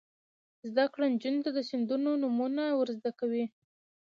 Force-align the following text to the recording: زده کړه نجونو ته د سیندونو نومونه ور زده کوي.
زده 0.69 0.85
کړه 0.93 1.05
نجونو 1.13 1.39
ته 1.45 1.49
د 1.53 1.59
سیندونو 1.69 2.09
نومونه 2.23 2.63
ور 2.77 2.89
زده 2.97 3.11
کوي. 3.19 3.45